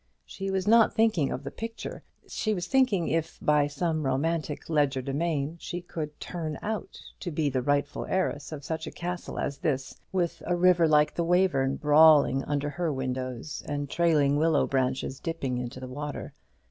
She 0.25 0.49
was 0.49 0.67
not 0.67 0.95
thinking 0.95 1.29
of 1.31 1.43
the 1.43 1.51
picture. 1.51 2.01
She 2.27 2.55
was 2.55 2.65
thinking 2.65 3.07
if, 3.09 3.37
by 3.39 3.67
some 3.67 4.03
romantic 4.03 4.67
legerdemain, 4.67 5.57
she 5.59 5.79
could 5.79 6.19
"turn 6.19 6.57
out" 6.63 6.99
to 7.19 7.29
be 7.29 7.51
the 7.51 7.61
rightful 7.61 8.07
heiress 8.07 8.51
of 8.51 8.63
such 8.63 8.87
a 8.87 8.91
castle 8.91 9.37
as 9.37 9.59
this, 9.59 9.95
with 10.11 10.41
a 10.47 10.55
river 10.55 10.87
like 10.87 11.13
the 11.13 11.23
Wayverne 11.23 11.75
brawling 11.75 12.43
under 12.45 12.71
her 12.71 12.91
windows, 12.91 13.61
and 13.67 13.91
trailing 13.91 14.37
willow 14.37 14.65
branches 14.65 15.19
dipping 15.19 15.59
into 15.59 15.79
the 15.79 15.87
water. 15.87 16.33